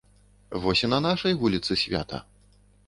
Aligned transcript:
Вось 0.63 0.81
і 0.87 0.89
на 0.95 0.99
нашай 1.07 1.39
вуліцы 1.45 1.81
свята. 1.85 2.27